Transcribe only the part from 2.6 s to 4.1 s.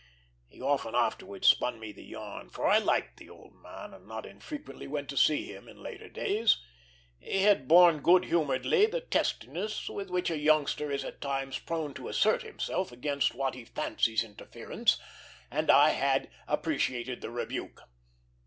I liked the old man, and